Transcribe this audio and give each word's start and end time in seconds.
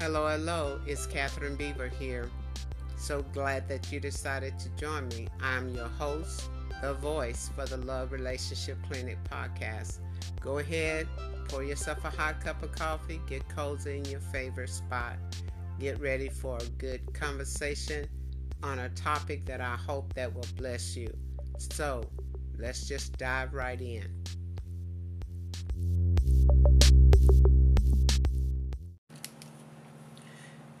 Hello, 0.00 0.26
hello, 0.28 0.80
it's 0.86 1.04
Catherine 1.04 1.56
Beaver 1.56 1.88
here. 1.88 2.30
So 2.96 3.20
glad 3.34 3.68
that 3.68 3.92
you 3.92 4.00
decided 4.00 4.58
to 4.60 4.70
join 4.70 5.06
me. 5.08 5.28
I'm 5.42 5.74
your 5.74 5.88
host, 5.88 6.48
the 6.80 6.94
voice 6.94 7.50
for 7.54 7.66
the 7.66 7.76
Love 7.76 8.10
Relationship 8.10 8.78
Clinic 8.88 9.18
podcast. 9.24 9.98
Go 10.40 10.56
ahead, 10.56 11.06
pour 11.50 11.62
yourself 11.62 12.02
a 12.06 12.08
hot 12.08 12.40
cup 12.40 12.62
of 12.62 12.72
coffee, 12.72 13.20
get 13.28 13.46
cozy 13.50 13.98
in 13.98 14.06
your 14.06 14.20
favorite 14.20 14.70
spot, 14.70 15.18
get 15.78 16.00
ready 16.00 16.30
for 16.30 16.56
a 16.56 16.66
good 16.78 17.02
conversation 17.12 18.08
on 18.62 18.78
a 18.78 18.88
topic 18.88 19.44
that 19.44 19.60
I 19.60 19.76
hope 19.76 20.14
that 20.14 20.34
will 20.34 20.48
bless 20.56 20.96
you. 20.96 21.12
So, 21.58 22.04
let's 22.58 22.88
just 22.88 23.18
dive 23.18 23.52
right 23.52 23.78
in. 23.78 24.08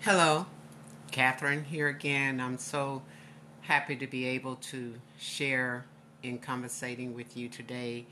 Hello, 0.02 0.46
Catherine 1.10 1.62
here 1.64 1.88
again. 1.88 2.40
I'm 2.40 2.56
so 2.56 3.02
happy 3.60 3.96
to 3.96 4.06
be 4.06 4.24
able 4.28 4.56
to 4.56 4.94
share 5.18 5.84
in 6.22 6.38
conversating 6.38 7.12
with 7.12 7.36
you 7.36 7.50
today 7.50 8.06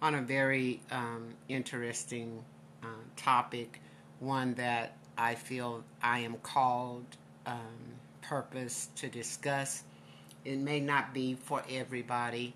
on 0.00 0.14
a 0.14 0.22
very 0.22 0.80
um, 0.92 1.34
interesting 1.48 2.44
uh, 2.84 2.86
topic, 3.16 3.80
one 4.20 4.54
that 4.54 4.96
I 5.18 5.34
feel 5.34 5.82
I 6.00 6.20
am 6.20 6.36
called 6.44 7.06
um, 7.44 7.96
purpose 8.20 8.90
to 8.94 9.08
discuss. 9.08 9.82
It 10.44 10.58
may 10.58 10.78
not 10.78 11.12
be 11.12 11.34
for 11.34 11.64
everybody, 11.68 12.54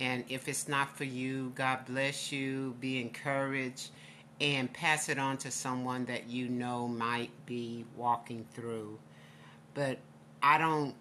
and 0.00 0.24
if 0.28 0.48
it's 0.48 0.66
not 0.66 0.96
for 0.96 1.04
you, 1.04 1.52
God 1.54 1.86
bless 1.86 2.32
you, 2.32 2.74
be 2.80 3.00
encouraged 3.00 3.90
and 4.40 4.72
pass 4.72 5.08
it 5.08 5.18
on 5.18 5.36
to 5.38 5.50
someone 5.50 6.06
that 6.06 6.28
you 6.28 6.48
know 6.48 6.88
might 6.88 7.30
be 7.44 7.84
walking 7.96 8.46
through. 8.54 8.98
But 9.74 9.98
I 10.42 10.58
don't 10.58 10.94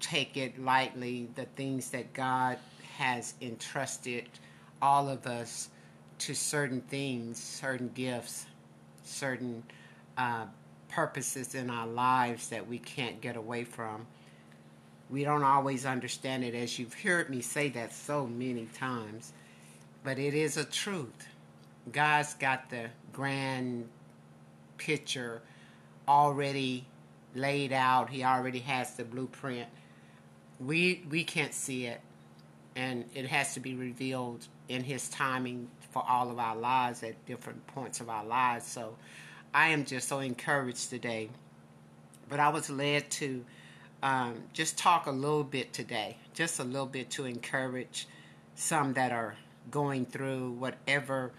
take 0.00 0.36
it 0.36 0.62
lightly 0.62 1.28
the 1.34 1.44
things 1.44 1.90
that 1.90 2.12
God 2.12 2.58
has 2.98 3.34
entrusted 3.40 4.28
all 4.82 5.08
of 5.08 5.26
us 5.26 5.70
to 6.18 6.34
certain 6.34 6.82
things, 6.82 7.42
certain 7.42 7.90
gifts, 7.94 8.46
certain 9.04 9.62
uh, 10.18 10.44
purposes 10.88 11.54
in 11.54 11.70
our 11.70 11.86
lives 11.86 12.48
that 12.50 12.68
we 12.68 12.78
can't 12.78 13.20
get 13.20 13.36
away 13.36 13.64
from. 13.64 14.06
We 15.08 15.24
don't 15.24 15.44
always 15.44 15.86
understand 15.86 16.44
it, 16.44 16.54
as 16.54 16.78
you've 16.78 16.94
heard 16.94 17.30
me 17.30 17.40
say 17.40 17.68
that 17.70 17.94
so 17.94 18.26
many 18.26 18.66
times, 18.66 19.32
but 20.04 20.18
it 20.18 20.34
is 20.34 20.56
a 20.56 20.64
truth 20.64 21.28
God's 21.90 22.34
got 22.34 22.70
the 22.70 22.86
grand 23.12 23.88
picture 24.78 25.42
already 26.06 26.86
laid 27.34 27.72
out. 27.72 28.10
He 28.10 28.22
already 28.24 28.60
has 28.60 28.94
the 28.94 29.04
blueprint. 29.04 29.68
We 30.60 31.04
we 31.10 31.24
can't 31.24 31.54
see 31.54 31.86
it, 31.86 32.00
and 32.76 33.04
it 33.14 33.26
has 33.26 33.54
to 33.54 33.60
be 33.60 33.74
revealed 33.74 34.46
in 34.68 34.84
His 34.84 35.08
timing 35.08 35.68
for 35.90 36.04
all 36.08 36.30
of 36.30 36.38
our 36.38 36.56
lives 36.56 37.02
at 37.02 37.24
different 37.26 37.66
points 37.66 38.00
of 38.00 38.08
our 38.08 38.24
lives. 38.24 38.66
So, 38.66 38.96
I 39.52 39.68
am 39.68 39.84
just 39.84 40.08
so 40.08 40.20
encouraged 40.20 40.88
today. 40.90 41.30
But 42.28 42.40
I 42.40 42.48
was 42.48 42.70
led 42.70 43.10
to 43.10 43.44
um, 44.02 44.42
just 44.52 44.78
talk 44.78 45.06
a 45.06 45.10
little 45.10 45.44
bit 45.44 45.72
today, 45.72 46.16
just 46.32 46.60
a 46.60 46.64
little 46.64 46.86
bit 46.86 47.10
to 47.10 47.26
encourage 47.26 48.06
some 48.54 48.94
that 48.94 49.12
are 49.12 49.36
going 49.70 50.06
through 50.06 50.52
whatever 50.52 51.32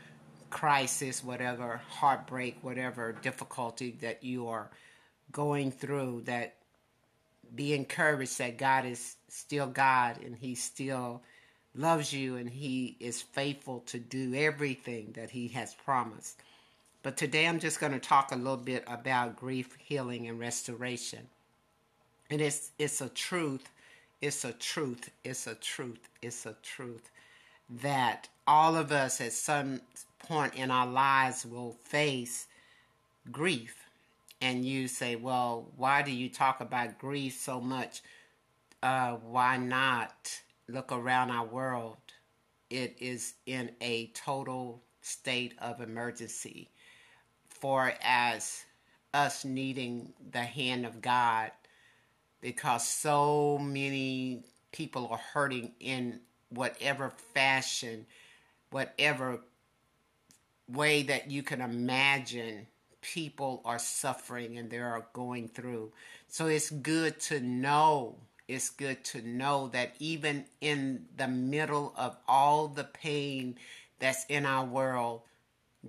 crisis, 0.54 1.23
whatever 1.23 1.82
heartbreak, 1.90 2.58
whatever 2.62 3.12
difficulty 3.12 3.98
that 4.02 4.23
you 4.23 4.48
are 4.48 4.70
going 5.32 5.72
through, 5.72 6.22
that 6.26 6.54
be 7.53 7.74
encouraged 7.74 8.38
that 8.38 8.58
God 8.58 8.86
is 8.86 9.16
still 9.28 9.68
God 9.68 10.22
and 10.24 10.38
He 10.38 10.56
still 10.56 11.24
loves 11.75 12.14
you 12.14 12.38
and 12.38 12.50
He 12.50 12.96
is 13.00 13.22
faithful 13.22 13.80
to 13.88 13.97
do 13.97 14.36
everything 14.36 15.14
that 15.16 15.31
He 15.31 15.47
has 15.50 15.74
promised. 15.74 16.40
But 17.02 17.18
today 17.18 17.47
I'm 17.47 17.59
just 17.59 17.80
going 17.80 17.91
to 17.91 18.00
talk 18.00 18.31
a 18.31 18.38
little 18.38 18.56
bit 18.56 18.84
about 18.88 19.35
grief, 19.35 19.75
healing, 19.80 20.28
and 20.28 20.40
restoration. 20.40 21.28
And 22.30 22.40
it's 22.41 22.72
it's 22.78 23.02
a 23.02 23.09
truth, 23.09 23.70
it's 24.22 24.46
a 24.46 24.53
truth, 24.53 25.09
it's 25.24 25.47
a 25.47 25.56
truth, 25.56 26.08
it's 26.22 26.46
a 26.46 26.56
truth 26.62 27.09
that 27.81 28.30
all 28.46 28.75
of 28.75 28.91
us 28.91 29.20
at 29.20 29.34
some 29.34 29.81
point 30.23 30.56
in 30.56 30.72
our 30.72 30.88
lives 30.88 31.45
will 31.45 31.73
face 31.84 32.47
grief. 33.31 33.78
And 34.41 34.66
you 34.66 34.88
say, 34.88 35.16
well, 35.16 35.72
why 35.78 36.01
do 36.01 36.11
you 36.11 36.29
talk 36.29 36.59
about 36.59 36.97
grief 36.97 37.39
so 37.39 37.61
much? 37.61 38.01
Uh, 38.81 39.13
why 39.13 39.57
not 39.57 40.41
look 40.67 40.91
around 40.91 41.31
our 41.31 41.45
world? 41.45 41.97
It 42.69 42.97
is 43.00 43.35
in 43.45 43.72
a 43.81 44.07
total 44.07 44.81
state 45.01 45.53
of 45.59 45.81
emergency 45.81 46.69
for 47.47 47.94
as 48.01 48.63
us 49.13 49.45
needing 49.45 50.11
the 50.31 50.41
hand 50.41 50.85
of 50.85 51.01
God 51.01 51.51
because 52.41 52.85
so 52.85 53.57
many 53.57 54.44
people 54.72 55.07
are 55.11 55.22
hurting 55.34 55.72
in 55.79 56.19
whatever 56.50 57.11
fashion, 57.34 58.05
whatever 58.72 59.40
way 60.73 61.03
that 61.03 61.31
you 61.31 61.44
can 61.44 61.61
imagine 61.61 62.67
people 63.01 63.61
are 63.66 63.79
suffering 63.79 64.57
and 64.57 64.69
they 64.69 64.79
are 64.79 65.06
going 65.13 65.47
through. 65.47 65.91
So 66.28 66.47
it's 66.47 66.69
good 66.69 67.19
to 67.22 67.39
know, 67.39 68.16
it's 68.47 68.69
good 68.69 69.03
to 69.06 69.22
know 69.22 69.67
that 69.69 69.94
even 70.00 70.45
in 70.61 71.06
the 71.17 71.28
middle 71.28 71.94
of 71.97 72.17
all 72.28 72.67
the 72.67 72.85
pain 72.85 73.56
that's 74.00 74.25
in 74.29 74.45
our 74.45 74.66
world, 74.66 75.22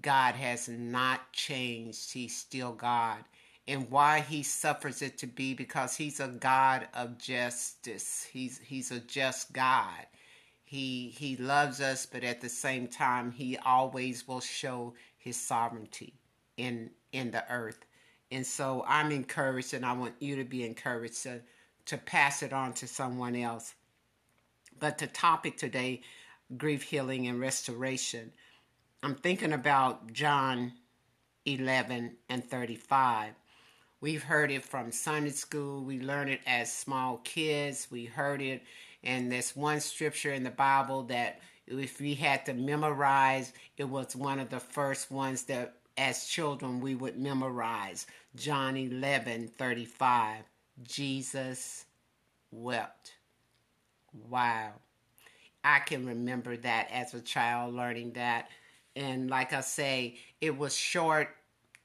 God 0.00 0.34
has 0.34 0.68
not 0.68 1.32
changed. 1.32 2.12
He's 2.12 2.36
still 2.36 2.72
God. 2.72 3.18
And 3.66 3.90
why 3.90 4.20
he 4.20 4.42
suffers 4.42 5.00
it 5.00 5.16
to 5.18 5.26
be 5.26 5.54
because 5.54 5.96
he's 5.96 6.20
a 6.20 6.28
God 6.28 6.86
of 6.92 7.16
justice. 7.16 8.28
He's 8.30 8.58
he's 8.58 8.90
a 8.90 9.00
just 9.00 9.52
God. 9.54 10.06
He 10.64 11.10
he 11.10 11.36
loves 11.36 11.80
us, 11.80 12.06
but 12.06 12.24
at 12.24 12.40
the 12.40 12.48
same 12.48 12.88
time, 12.88 13.30
he 13.30 13.56
always 13.58 14.26
will 14.26 14.40
show 14.40 14.94
his 15.16 15.36
sovereignty 15.36 16.14
in 16.56 16.90
in 17.12 17.30
the 17.30 17.44
earth. 17.50 17.84
And 18.30 18.46
so 18.46 18.84
I'm 18.88 19.12
encouraged, 19.12 19.74
and 19.74 19.84
I 19.84 19.92
want 19.92 20.14
you 20.20 20.36
to 20.36 20.44
be 20.44 20.64
encouraged 20.64 21.22
to 21.24 21.42
to 21.86 21.98
pass 21.98 22.42
it 22.42 22.52
on 22.52 22.72
to 22.74 22.86
someone 22.86 23.36
else. 23.36 23.74
But 24.78 24.98
the 24.98 25.06
topic 25.06 25.58
today, 25.58 26.00
grief 26.56 26.82
healing 26.82 27.26
and 27.26 27.40
restoration. 27.40 28.32
I'm 29.02 29.14
thinking 29.14 29.52
about 29.52 30.12
John 30.12 30.72
11 31.44 32.16
and 32.30 32.44
35. 32.44 33.34
We've 34.00 34.22
heard 34.22 34.50
it 34.50 34.64
from 34.64 34.92
Sunday 34.92 35.30
school. 35.30 35.82
We 35.82 36.00
learned 36.00 36.30
it 36.30 36.40
as 36.46 36.72
small 36.72 37.18
kids. 37.18 37.88
We 37.90 38.06
heard 38.06 38.40
it 38.42 38.62
and 39.04 39.30
there's 39.30 39.54
one 39.54 39.80
scripture 39.80 40.32
in 40.32 40.42
the 40.42 40.50
Bible 40.50 41.04
that 41.04 41.40
if 41.66 42.00
we 42.00 42.14
had 42.14 42.44
to 42.46 42.54
memorize, 42.54 43.52
it 43.76 43.84
was 43.84 44.16
one 44.16 44.38
of 44.38 44.50
the 44.50 44.60
first 44.60 45.10
ones 45.10 45.44
that 45.44 45.76
as 45.96 46.26
children 46.26 46.80
we 46.80 46.94
would 46.94 47.18
memorize. 47.18 48.06
John 48.34 48.76
11 48.76 49.48
35. 49.48 50.44
Jesus 50.82 51.84
wept. 52.50 53.14
Wow. 54.28 54.72
I 55.62 55.78
can 55.78 56.06
remember 56.06 56.56
that 56.58 56.88
as 56.90 57.14
a 57.14 57.20
child 57.20 57.74
learning 57.74 58.12
that. 58.12 58.48
And 58.96 59.30
like 59.30 59.52
I 59.52 59.60
say, 59.60 60.18
it 60.40 60.56
was 60.56 60.76
short 60.76 61.36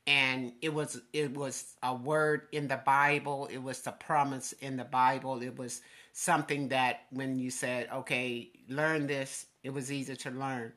and 0.05 0.53
it 0.61 0.73
was 0.73 1.01
it 1.13 1.35
was 1.35 1.75
a 1.83 1.93
word 1.93 2.47
in 2.51 2.67
the 2.67 2.81
Bible. 2.85 3.47
It 3.51 3.59
was 3.59 3.81
the 3.81 3.91
promise 3.91 4.53
in 4.53 4.75
the 4.75 4.83
Bible. 4.83 5.41
It 5.41 5.57
was 5.57 5.81
something 6.19 6.67
that 6.67 7.05
when 7.11 7.39
you 7.39 7.49
said, 7.49 7.87
okay, 7.93 8.49
learn 8.67 9.07
this, 9.07 9.45
it 9.63 9.69
was 9.69 9.89
easy 9.89 10.17
to 10.17 10.29
learn. 10.29 10.73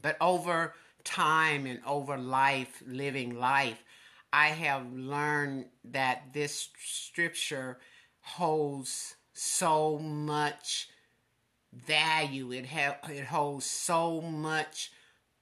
But 0.00 0.16
over 0.20 0.74
time 1.02 1.66
and 1.66 1.80
over 1.84 2.16
life, 2.16 2.80
living 2.86 3.36
life, 3.36 3.82
I 4.32 4.48
have 4.48 4.92
learned 4.92 5.66
that 5.86 6.32
this 6.32 6.68
scripture 6.78 7.78
holds 8.20 9.16
so 9.32 9.98
much 9.98 10.88
value. 11.72 12.52
It 12.52 12.66
ha- 12.66 12.98
it 13.08 13.24
holds 13.24 13.66
so 13.66 14.20
much 14.20 14.92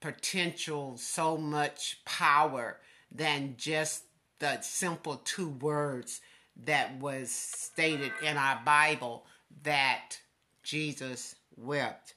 potential, 0.00 0.96
so 0.96 1.36
much 1.36 2.00
power 2.06 2.80
than 3.12 3.56
just 3.58 4.04
the 4.38 4.62
simple 4.62 5.16
two 5.16 5.50
words 5.50 6.22
that 6.64 6.98
was 6.98 7.30
stated 7.30 8.12
in 8.22 8.36
our 8.36 8.60
Bible 8.64 9.26
that 9.62 10.18
Jesus 10.62 11.34
wept. 11.56 12.14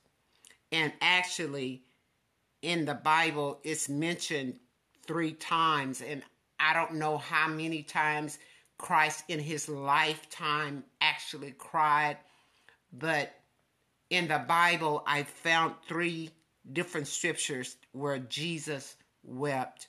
And 0.72 0.94
actually, 1.02 1.84
in 2.62 2.86
the 2.86 2.94
Bible, 2.94 3.60
it's 3.64 3.90
mentioned 3.90 4.60
three 5.06 5.34
times. 5.34 6.02
And 6.02 6.24
I 6.60 6.74
don't 6.74 6.96
know 6.96 7.18
how 7.18 7.48
many 7.48 7.84
times 7.84 8.38
Christ 8.78 9.26
in 9.28 9.40
his 9.40 9.68
lifetime 9.68 10.84
actually 11.02 11.52
cried, 11.58 12.18
but 12.94 13.34
in 14.10 14.28
the 14.28 14.40
Bible, 14.40 15.04
I 15.06 15.24
found 15.24 15.76
three 15.88 16.32
different 16.72 17.08
scriptures 17.08 17.78
where 17.92 18.20
Jesus 18.20 18.96
wept. 19.24 19.88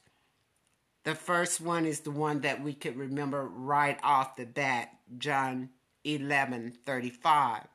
The 1.04 1.14
first 1.14 1.60
one 1.60 1.86
is 1.86 2.00
the 2.00 2.10
one 2.10 2.40
that 2.40 2.62
we 2.62 2.74
could 2.74 2.96
remember 2.96 3.46
right 3.46 3.98
off 4.02 4.36
the 4.36 4.44
bat, 4.44 4.90
John 5.18 5.70
11 6.04 6.78
35. 6.84 7.66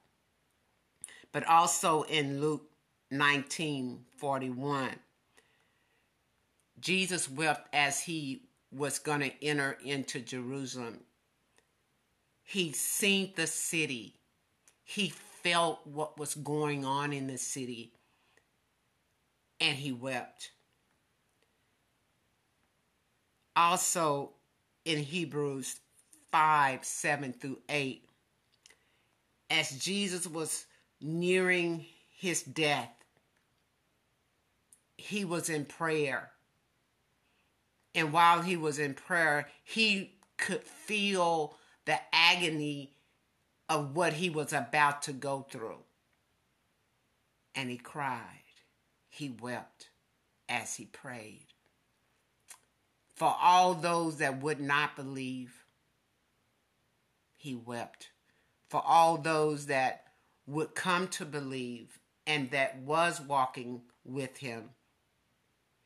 But 1.31 1.45
also 1.47 2.03
in 2.03 2.39
Luke 2.39 2.69
19 3.11 4.05
41. 4.17 4.95
Jesus 6.79 7.29
wept 7.29 7.67
as 7.73 8.01
he 8.01 8.43
was 8.71 8.99
going 8.99 9.21
to 9.21 9.43
enter 9.43 9.77
into 9.83 10.19
Jerusalem. 10.19 10.99
He 12.43 12.73
seen 12.73 13.33
the 13.35 13.47
city. 13.47 14.19
He 14.83 15.09
felt 15.09 15.79
what 15.85 16.19
was 16.19 16.35
going 16.35 16.85
on 16.85 17.11
in 17.11 17.27
the 17.27 17.37
city. 17.37 17.93
And 19.59 19.77
he 19.77 19.91
wept. 19.91 20.51
Also 23.55 24.31
in 24.83 24.99
Hebrews 24.99 25.79
5 26.31 26.83
7 26.83 27.33
through 27.33 27.59
8, 27.69 28.03
as 29.49 29.71
Jesus 29.71 30.27
was 30.27 30.65
nearing 31.01 31.85
his 32.17 32.43
death, 32.43 32.91
he 34.97 35.23
was 35.23 35.49
in 35.49 35.65
prayer. 35.65 36.31
And 37.93 38.11
while 38.11 38.41
he 38.41 38.57
was 38.57 38.79
in 38.79 38.93
prayer, 38.93 39.47
he 39.63 40.15
could 40.37 40.63
feel 40.63 41.57
the 41.85 41.97
agony 42.11 42.91
of 43.69 43.95
what 43.95 44.13
he 44.13 44.29
was 44.29 44.51
about 44.51 45.01
to 45.03 45.13
go 45.13 45.45
through. 45.49 45.83
And 47.53 47.69
he 47.69 47.77
cried. 47.77 48.21
He 49.09 49.29
wept 49.29 49.89
as 50.49 50.75
he 50.75 50.85
prayed. 50.85 51.47
For 53.15 53.35
all 53.41 53.73
those 53.73 54.17
that 54.17 54.41
would 54.41 54.59
not 54.59 54.95
believe, 54.95 55.65
he 57.37 57.55
wept. 57.55 58.09
For 58.69 58.81
all 58.85 59.17
those 59.17 59.67
that 59.67 60.03
would 60.47 60.75
come 60.75 61.07
to 61.09 61.25
believe 61.25 61.99
and 62.27 62.51
that 62.51 62.79
was 62.79 63.21
walking 63.21 63.83
with 64.03 64.37
him, 64.37 64.71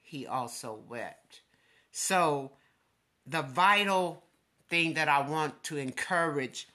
he 0.02 0.26
also 0.26 0.80
wept. 0.88 1.42
So, 1.92 2.52
the 3.28 3.42
vital 3.44 4.24
thing 4.70 4.96
that 4.96 5.08
I 5.08 5.22
want 5.22 5.64
to 5.66 5.78
encourage 5.78 6.68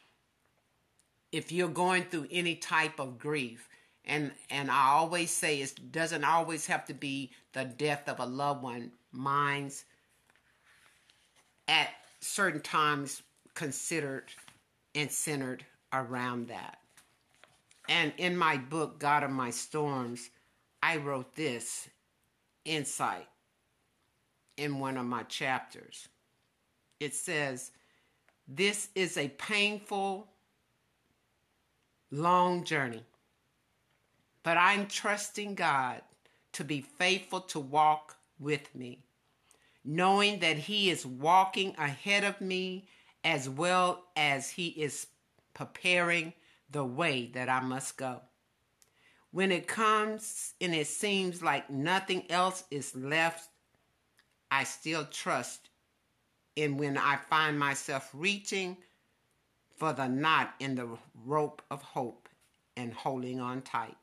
if 1.33 1.51
you're 1.51 1.69
going 1.69 2.05
through 2.05 2.29
any 2.31 2.55
type 2.55 3.01
of 3.01 3.19
grief, 3.19 3.69
and 4.05 4.31
and 4.51 4.71
I 4.71 4.91
always 4.91 5.33
say 5.33 5.61
it 5.61 5.91
doesn't 5.91 6.23
always 6.23 6.67
have 6.67 6.85
to 6.87 6.95
be 6.95 7.33
the 7.55 7.65
death 7.65 8.09
of 8.09 8.21
a 8.21 8.27
loved 8.27 8.63
one. 8.63 8.93
Mine's 9.11 9.85
at 11.69 11.91
certain 12.21 12.61
times 12.61 13.23
considered 13.55 14.25
and 14.95 15.11
centered 15.11 15.65
around 15.93 16.49
that. 16.49 16.79
And 17.89 18.13
in 18.17 18.37
my 18.37 18.57
book, 18.57 18.99
God 18.99 19.23
of 19.23 19.31
My 19.31 19.51
Storms, 19.51 20.31
I 20.83 20.97
wrote 20.97 21.35
this 21.35 21.89
insight 22.65 23.27
in 24.57 24.79
one 24.79 24.97
of 24.97 25.05
my 25.05 25.23
chapters. 25.25 26.09
It 27.01 27.15
says, 27.15 27.73
This 28.49 28.89
is 28.95 29.17
a 29.17 29.29
painful, 29.29 30.29
long 32.11 32.65
journey, 32.65 33.03
but 34.43 34.57
I'm 34.57 34.87
trusting 34.87 35.55
God 35.55 36.01
to 36.53 36.65
be 36.65 36.81
faithful 36.81 37.41
to 37.41 37.61
walk 37.61 38.17
with 38.39 38.75
me, 38.75 39.01
knowing 39.85 40.41
that 40.41 40.57
He 40.57 40.91
is 40.91 41.05
walking 41.07 41.75
ahead 41.77 42.25
of 42.25 42.41
me 42.41 42.87
as 43.23 43.49
well 43.49 44.05
as 44.17 44.51
He 44.51 44.69
is 44.69 45.07
preparing 45.53 46.33
the 46.71 46.85
way 46.85 47.31
that 47.35 47.49
I 47.49 47.61
must 47.61 47.97
go. 47.97 48.21
When 49.31 49.53
it 49.53 49.67
comes 49.67 50.55
and 50.61 50.75
it 50.75 50.87
seems 50.87 51.43
like 51.43 51.69
nothing 51.69 52.31
else 52.31 52.65
is 52.71 52.95
left, 52.95 53.49
I 54.51 54.65
still 54.65 55.05
trust 55.07 55.71
And 56.57 56.79
when 56.79 56.97
I 56.97 57.17
find 57.17 57.59
myself 57.59 58.11
reaching 58.15 58.77
for 59.77 59.93
the 59.93 60.07
knot 60.07 60.55
in 60.61 60.77
the 60.77 60.89
rope 61.25 61.63
of 61.71 61.83
hope 61.83 62.29
and 62.77 62.95
holding 62.95 63.41
on 63.41 63.63
tight. 63.63 63.97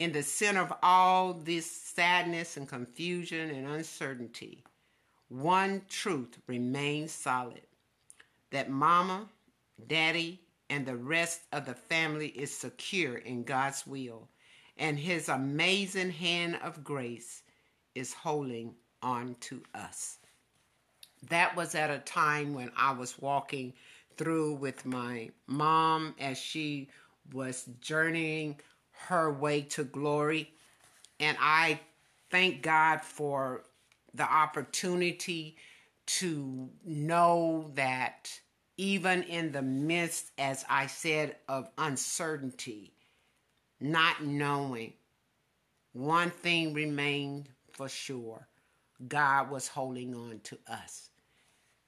In 0.00 0.10
the 0.10 0.22
center 0.22 0.60
of 0.60 0.72
all 0.82 1.34
this 1.34 1.70
sadness 1.70 2.56
and 2.56 2.68
confusion 2.68 3.50
and 3.50 3.68
uncertainty, 3.68 4.64
one 5.42 5.82
truth 5.88 6.38
remains 6.46 7.10
solid 7.10 7.62
that 8.50 8.70
mama, 8.70 9.28
daddy, 9.88 10.40
and 10.70 10.86
the 10.86 10.96
rest 10.96 11.40
of 11.52 11.66
the 11.66 11.74
family 11.74 12.28
is 12.28 12.56
secure 12.56 13.16
in 13.16 13.42
God's 13.42 13.84
will, 13.84 14.28
and 14.76 14.96
His 14.96 15.28
amazing 15.28 16.10
hand 16.10 16.58
of 16.62 16.84
grace 16.84 17.42
is 17.96 18.14
holding 18.14 18.76
on 19.02 19.34
to 19.40 19.60
us. 19.74 20.18
That 21.28 21.56
was 21.56 21.74
at 21.74 21.90
a 21.90 21.98
time 21.98 22.54
when 22.54 22.70
I 22.76 22.92
was 22.92 23.18
walking 23.18 23.72
through 24.16 24.54
with 24.54 24.86
my 24.86 25.30
mom 25.48 26.14
as 26.20 26.38
she 26.38 26.88
was 27.32 27.68
journeying 27.80 28.60
her 29.08 29.32
way 29.32 29.62
to 29.62 29.82
glory. 29.82 30.52
And 31.18 31.36
I 31.40 31.80
thank 32.30 32.62
God 32.62 33.02
for 33.02 33.64
the 34.14 34.22
opportunity 34.22 35.56
to 36.06 36.70
know 36.84 37.70
that 37.74 38.30
even 38.76 39.22
in 39.24 39.52
the 39.52 39.62
midst, 39.62 40.30
as 40.38 40.64
I 40.68 40.86
said, 40.86 41.36
of 41.48 41.68
uncertainty, 41.78 42.92
not 43.80 44.24
knowing, 44.24 44.94
one 45.92 46.30
thing 46.30 46.74
remained 46.74 47.48
for 47.72 47.88
sure 47.88 48.48
God 49.08 49.50
was 49.50 49.68
holding 49.68 50.14
on 50.14 50.40
to 50.44 50.58
us. 50.68 51.10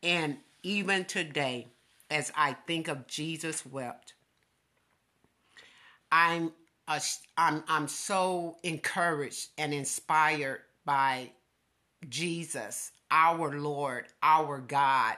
And 0.02 0.38
even 0.62 1.04
today, 1.04 1.68
as 2.10 2.32
I 2.36 2.52
think 2.52 2.88
of 2.88 3.06
Jesus 3.06 3.64
wept, 3.64 4.14
I'm 6.10 6.52
a, 6.88 7.00
I'm 7.36 7.64
I'm 7.68 7.88
so 7.88 8.56
encouraged 8.62 9.48
and 9.58 9.74
inspired 9.74 10.60
by 10.84 11.30
Jesus, 12.08 12.92
our 13.10 13.58
Lord, 13.58 14.06
our 14.22 14.58
God, 14.58 15.16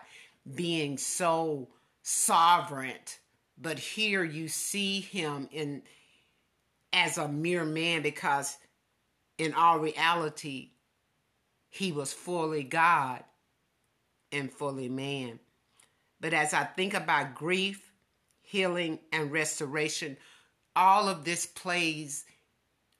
being 0.54 0.98
so 0.98 1.68
sovereign, 2.02 2.94
but 3.60 3.78
here 3.78 4.24
you 4.24 4.48
see 4.48 5.00
him 5.00 5.48
in 5.52 5.82
as 6.92 7.18
a 7.18 7.28
mere 7.28 7.64
man 7.64 8.02
because 8.02 8.56
in 9.36 9.52
all 9.52 9.78
reality 9.78 10.70
he 11.68 11.92
was 11.92 12.12
fully 12.12 12.62
God 12.62 13.22
and 14.32 14.50
fully 14.50 14.88
man. 14.88 15.38
But 16.20 16.32
as 16.32 16.54
I 16.54 16.64
think 16.64 16.94
about 16.94 17.34
grief, 17.34 17.92
healing, 18.42 18.98
and 19.12 19.30
restoration, 19.30 20.16
all 20.74 21.08
of 21.08 21.24
this 21.24 21.46
plays 21.46 22.24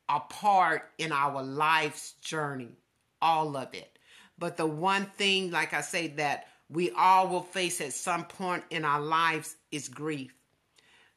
a 0.09 0.21
part 0.21 0.91
in 0.99 1.13
our 1.13 1.43
life's 1.43 2.13
journey, 2.21 2.77
all 3.21 3.57
of 3.57 3.75
it. 3.75 3.99
But 4.39 4.57
the 4.57 4.67
one 4.67 5.07
thing, 5.07 5.51
like 5.51 5.75
I 5.75 5.81
say, 5.81 6.09
that 6.09 6.47
we 6.71 6.91
all 6.91 7.29
will 7.29 7.43
face 7.43 7.81
at 7.81 7.93
some 7.93 8.25
point 8.25 8.65
in 8.71 8.85
our 8.85 9.01
lives 9.01 9.57
is 9.73 9.89
grief. 9.89 10.33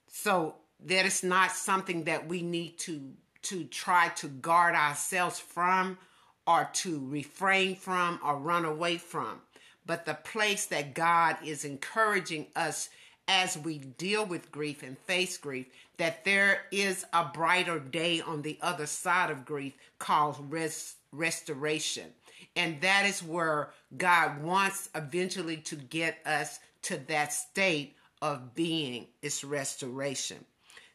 So 0.07 0.55
that 0.85 1.05
is 1.05 1.23
not 1.23 1.51
something 1.51 2.05
that 2.05 2.27
we 2.27 2.41
need 2.41 2.79
to 2.79 3.13
to 3.43 3.63
try 3.63 4.09
to 4.09 4.27
guard 4.27 4.75
ourselves 4.75 5.39
from 5.39 5.97
or 6.45 6.69
to 6.73 7.03
refrain 7.07 7.75
from 7.75 8.19
or 8.23 8.37
run 8.37 8.65
away 8.65 8.97
from. 8.97 9.41
But 9.85 10.05
the 10.05 10.13
place 10.13 10.67
that 10.67 10.93
God 10.93 11.37
is 11.43 11.65
encouraging 11.65 12.47
us 12.55 12.89
as 13.27 13.57
we 13.57 13.77
deal 13.77 14.25
with 14.25 14.51
grief 14.51 14.83
and 14.83 14.97
face 14.99 15.37
grief, 15.37 15.67
that 15.97 16.25
there 16.25 16.61
is 16.71 17.05
a 17.13 17.25
brighter 17.25 17.79
day 17.79 18.21
on 18.21 18.41
the 18.41 18.57
other 18.61 18.85
side 18.85 19.29
of 19.29 19.45
grief 19.45 19.73
called 19.99 20.37
res- 20.51 20.95
restoration. 21.11 22.07
And 22.55 22.81
that 22.81 23.05
is 23.05 23.23
where 23.23 23.71
God 23.97 24.41
wants 24.41 24.89
eventually 24.95 25.57
to 25.57 25.75
get 25.75 26.19
us 26.25 26.59
to 26.83 26.97
that 27.07 27.31
state 27.31 27.95
of 28.21 28.53
being 28.53 29.07
is 29.21 29.43
restoration. 29.43 30.43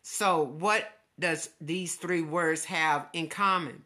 So 0.03 0.43
what 0.43 0.89
does 1.19 1.51
these 1.61 1.97
three 1.97 2.23
words 2.23 2.65
have 2.67 3.07
in 3.13 3.29
common? 3.29 3.83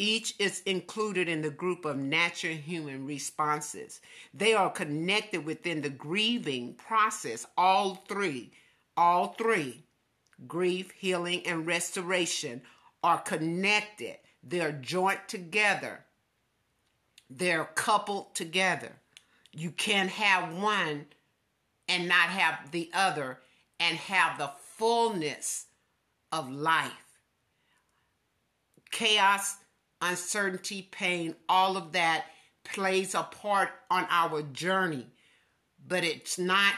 Each 0.00 0.32
is 0.38 0.62
included 0.62 1.28
in 1.28 1.42
the 1.42 1.50
group 1.50 1.84
of 1.84 1.98
natural 1.98 2.54
human 2.54 3.04
responses. 3.04 4.00
They 4.32 4.54
are 4.54 4.70
connected 4.70 5.44
within 5.44 5.82
the 5.82 5.90
grieving 5.90 6.72
process. 6.72 7.44
All 7.58 7.96
three, 8.08 8.50
all 8.96 9.34
three, 9.34 9.84
grief, 10.48 10.90
healing, 10.92 11.46
and 11.46 11.66
restoration 11.66 12.62
are 13.04 13.18
connected. 13.18 14.16
They're 14.42 14.72
joint 14.72 15.28
together. 15.28 16.06
They're 17.28 17.66
coupled 17.66 18.34
together. 18.34 18.92
You 19.52 19.70
can't 19.70 20.08
have 20.08 20.56
one 20.56 21.04
and 21.90 22.08
not 22.08 22.30
have 22.30 22.70
the 22.70 22.88
other 22.94 23.40
and 23.78 23.98
have 23.98 24.38
the 24.38 24.52
fullness 24.78 25.66
of 26.32 26.50
life. 26.50 27.18
Chaos, 28.90 29.56
uncertainty, 30.00 30.88
pain, 30.90 31.34
all 31.48 31.76
of 31.76 31.92
that 31.92 32.26
plays 32.64 33.14
a 33.14 33.22
part 33.22 33.70
on 33.90 34.06
our 34.10 34.42
journey, 34.42 35.06
but 35.86 36.04
it's 36.04 36.38
not 36.38 36.74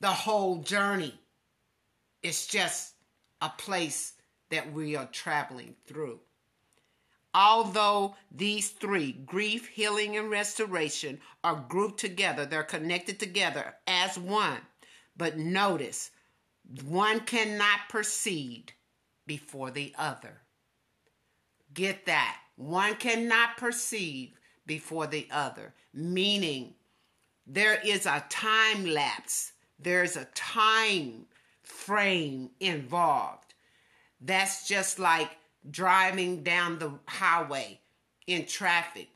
the 0.00 0.08
whole 0.08 0.58
journey. 0.58 1.14
It's 2.22 2.46
just 2.46 2.94
a 3.40 3.48
place 3.48 4.14
that 4.50 4.72
we 4.72 4.96
are 4.96 5.06
traveling 5.06 5.76
through. 5.86 6.20
Although 7.32 8.16
these 8.32 8.70
three, 8.70 9.12
grief, 9.12 9.68
healing, 9.68 10.16
and 10.16 10.30
restoration, 10.30 11.20
are 11.44 11.64
grouped 11.68 12.00
together, 12.00 12.44
they're 12.44 12.64
connected 12.64 13.20
together 13.20 13.74
as 13.86 14.18
one. 14.18 14.60
But 15.16 15.38
notice, 15.38 16.10
one 16.84 17.20
cannot 17.20 17.88
proceed 17.88 18.72
before 19.26 19.70
the 19.70 19.94
other. 19.96 20.42
Get 21.72 22.06
that. 22.06 22.36
One 22.60 22.96
cannot 22.96 23.56
perceive 23.56 24.32
before 24.66 25.06
the 25.06 25.26
other, 25.30 25.72
meaning 25.94 26.74
there 27.46 27.80
is 27.82 28.04
a 28.04 28.22
time 28.28 28.84
lapse, 28.84 29.52
there's 29.78 30.14
a 30.14 30.26
time 30.34 31.24
frame 31.62 32.50
involved. 32.60 33.54
That's 34.20 34.68
just 34.68 34.98
like 34.98 35.30
driving 35.70 36.42
down 36.42 36.78
the 36.78 36.92
highway 37.06 37.80
in 38.26 38.44
traffic. 38.44 39.08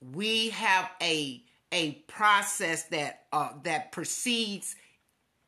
We 0.00 0.48
have 0.48 0.90
a 1.02 1.44
a 1.72 1.92
process 2.08 2.84
that 2.84 3.26
uh, 3.34 3.50
that 3.64 3.92
precedes 3.92 4.76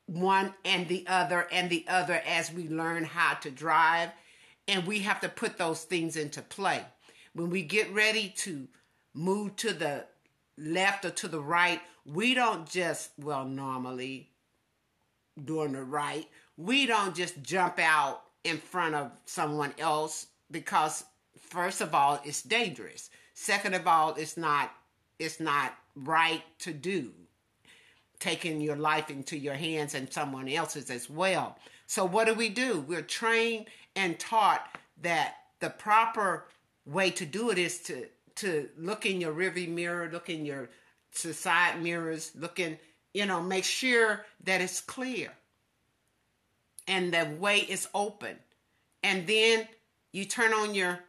one 0.05 0.53
and 0.63 0.87
the 0.87 1.05
other 1.07 1.47
and 1.51 1.71
the 1.71 1.85
other 1.87 2.21
as 2.27 2.53
we 2.53 2.69
learn 2.69 3.03
how 3.03 3.33
to 3.33 3.49
drive 3.49 4.11
and 4.67 4.85
we 4.85 4.99
have 4.99 5.19
to 5.21 5.29
put 5.29 5.57
those 5.57 5.83
things 5.83 6.15
into 6.15 6.41
play. 6.41 6.83
When 7.33 7.49
we 7.49 7.63
get 7.63 7.93
ready 7.93 8.33
to 8.37 8.67
move 9.13 9.55
to 9.57 9.73
the 9.73 10.05
left 10.57 11.05
or 11.05 11.09
to 11.09 11.27
the 11.27 11.41
right 11.41 11.81
we 12.05 12.33
don't 12.33 12.69
just 12.69 13.11
well 13.17 13.45
normally 13.45 14.29
doing 15.45 15.71
the 15.71 15.83
right 15.83 16.27
we 16.57 16.85
don't 16.85 17.15
just 17.15 17.41
jump 17.41 17.79
out 17.79 18.21
in 18.43 18.57
front 18.57 18.93
of 18.93 19.11
someone 19.25 19.73
else 19.79 20.27
because 20.51 21.05
first 21.39 21.81
of 21.81 21.95
all 21.95 22.21
it's 22.23 22.43
dangerous. 22.43 23.09
Second 23.33 23.73
of 23.73 23.87
all 23.87 24.13
it's 24.15 24.37
not 24.37 24.71
it's 25.17 25.39
not 25.39 25.73
right 25.95 26.43
to 26.59 26.73
do 26.73 27.11
taking 28.19 28.61
your 28.61 28.75
life 28.75 29.09
into 29.09 29.37
your 29.37 29.53
hands 29.53 29.95
and 29.95 30.11
someone 30.11 30.47
else's 30.47 30.89
as 30.89 31.09
well. 31.09 31.57
So 31.87 32.05
what 32.05 32.27
do 32.27 32.33
we 32.33 32.49
do? 32.49 32.79
We're 32.87 33.01
trained 33.01 33.65
and 33.95 34.19
taught 34.19 34.77
that 35.01 35.35
the 35.59 35.69
proper 35.69 36.45
way 36.85 37.09
to 37.11 37.25
do 37.25 37.49
it 37.49 37.57
is 37.57 37.79
to 37.79 38.07
to 38.35 38.67
look 38.77 39.05
in 39.05 39.21
your 39.21 39.33
rearview 39.33 39.69
mirror 39.69 40.09
look 40.11 40.29
in 40.29 40.45
your 40.45 40.69
side 41.11 41.81
mirrors 41.81 42.31
look 42.35 42.59
in 42.59 42.77
you 43.13 43.25
know 43.25 43.41
make 43.41 43.63
sure 43.63 44.25
that 44.43 44.59
it's 44.61 44.81
clear 44.81 45.31
and 46.87 47.13
the 47.13 47.25
way 47.39 47.59
is 47.59 47.87
open. 47.93 48.37
And 49.03 49.27
then 49.27 49.67
you 50.11 50.25
turn 50.25 50.53
on 50.53 50.75
your 50.75 50.99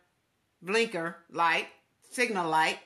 blinker 0.63 1.17
light, 1.31 1.67
signal 2.11 2.49
light, 2.49 2.79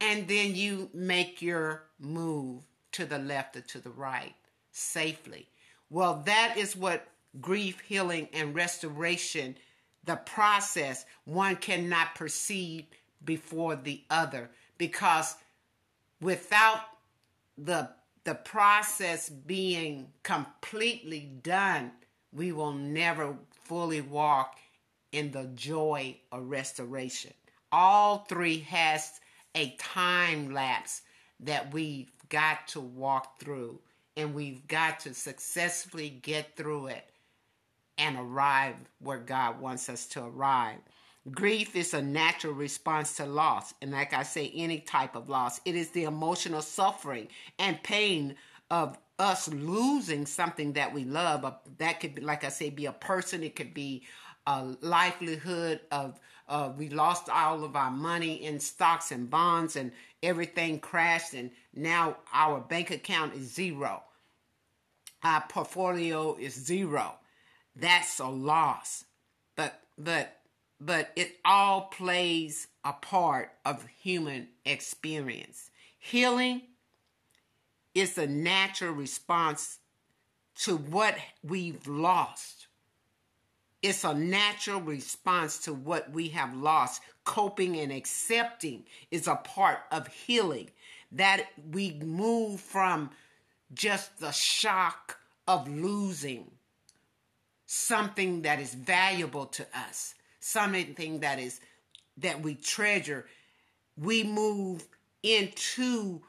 and 0.00 0.28
then 0.28 0.54
you 0.54 0.90
make 0.94 1.42
your 1.42 1.84
move 1.98 2.62
to 2.92 3.04
the 3.04 3.18
left 3.18 3.56
or 3.56 3.60
to 3.62 3.80
the 3.80 3.90
right 3.90 4.34
safely. 4.70 5.48
Well, 5.90 6.22
that 6.26 6.56
is 6.56 6.76
what 6.76 7.06
grief, 7.40 7.80
healing, 7.80 8.28
and 8.32 8.54
restoration, 8.54 9.56
the 10.04 10.16
process, 10.16 11.04
one 11.24 11.56
cannot 11.56 12.14
proceed 12.14 12.86
before 13.24 13.76
the 13.76 14.02
other 14.10 14.50
because 14.78 15.34
without 16.20 16.80
the 17.56 17.90
the 18.24 18.34
process 18.34 19.28
being 19.28 20.06
completely 20.22 21.30
done 21.42 21.90
we 22.32 22.52
will 22.52 22.72
never 22.72 23.34
fully 23.64 24.00
walk 24.00 24.56
in 25.12 25.30
the 25.30 25.44
joy 25.54 26.14
of 26.30 26.48
restoration. 26.48 27.32
All 27.72 28.18
three 28.28 28.58
has 28.60 29.20
a 29.54 29.70
time 29.78 30.52
lapse 30.52 31.02
that 31.40 31.72
we've 31.72 32.12
got 32.28 32.68
to 32.68 32.80
walk 32.80 33.40
through 33.40 33.80
and 34.16 34.34
we've 34.34 34.66
got 34.68 35.00
to 35.00 35.14
successfully 35.14 36.10
get 36.10 36.56
through 36.56 36.88
it 36.88 37.10
and 37.98 38.16
arrive 38.16 38.76
where 39.00 39.18
God 39.18 39.60
wants 39.60 39.88
us 39.88 40.06
to 40.06 40.24
arrive. 40.24 40.78
Grief 41.30 41.76
is 41.76 41.92
a 41.92 42.00
natural 42.00 42.54
response 42.54 43.16
to 43.16 43.26
loss. 43.26 43.74
And 43.82 43.90
like 43.90 44.14
I 44.14 44.22
say, 44.22 44.50
any 44.54 44.80
type 44.80 45.16
of 45.16 45.28
loss, 45.28 45.60
it 45.64 45.74
is 45.74 45.90
the 45.90 46.04
emotional 46.04 46.62
suffering 46.62 47.28
and 47.58 47.82
pain 47.82 48.36
of 48.70 48.98
us 49.18 49.48
losing 49.48 50.24
something 50.26 50.72
that 50.74 50.94
we 50.94 51.04
love. 51.04 51.52
That 51.78 52.00
could 52.00 52.14
be, 52.14 52.22
like 52.22 52.44
I 52.44 52.48
say, 52.48 52.70
be 52.70 52.86
a 52.86 52.92
person. 52.92 53.42
It 53.42 53.56
could 53.56 53.74
be 53.74 54.04
a 54.46 54.64
livelihood 54.80 55.80
of 55.90 56.18
uh, 56.48 56.72
we 56.78 56.88
lost 56.88 57.28
all 57.28 57.62
of 57.62 57.76
our 57.76 57.90
money 57.90 58.42
in 58.42 58.58
stocks 58.58 59.12
and 59.12 59.28
bonds 59.28 59.76
and 59.76 59.92
everything 60.22 60.80
crashed 60.80 61.34
and 61.34 61.50
now 61.74 62.16
our 62.32 62.60
bank 62.60 62.90
account 62.90 63.34
is 63.34 63.52
zero. 63.52 64.02
Our 65.22 65.44
portfolio 65.48 66.36
is 66.36 66.54
zero. 66.54 67.16
That's 67.78 68.18
a 68.18 68.26
loss. 68.26 69.04
But 69.56 69.80
but 69.96 70.40
but 70.80 71.10
it 71.16 71.36
all 71.44 71.82
plays 71.82 72.68
a 72.84 72.92
part 72.92 73.52
of 73.64 73.86
human 74.00 74.48
experience. 74.64 75.70
Healing 75.98 76.62
is 77.94 78.18
a 78.18 78.26
natural 78.26 78.92
response 78.92 79.78
to 80.62 80.76
what 80.76 81.16
we've 81.42 81.86
lost. 81.86 82.66
It's 83.80 84.04
a 84.04 84.14
natural 84.14 84.80
response 84.80 85.58
to 85.60 85.72
what 85.72 86.10
we 86.10 86.28
have 86.28 86.56
lost. 86.56 87.00
Coping 87.24 87.76
and 87.76 87.92
accepting 87.92 88.84
is 89.10 89.28
a 89.28 89.36
part 89.36 89.78
of 89.92 90.08
healing. 90.08 90.70
That 91.12 91.46
we 91.70 91.92
move 92.04 92.60
from 92.60 93.10
just 93.72 94.18
the 94.18 94.32
shock 94.32 95.18
of 95.46 95.68
losing 95.68 96.50
something 97.70 98.42
that 98.42 98.58
is 98.58 98.72
valuable 98.72 99.44
to 99.44 99.66
us, 99.74 100.14
something 100.40 101.20
that 101.20 101.38
is 101.38 101.60
that 102.16 102.40
we 102.40 102.54
treasure. 102.54 103.26
We 103.98 104.24
move 104.24 104.88
into 105.22 106.22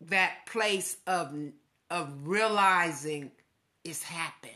that 0.00 0.46
place 0.46 0.96
of 1.06 1.32
of 1.90 2.12
realizing 2.24 3.30
it's 3.84 4.02
happened. 4.02 4.52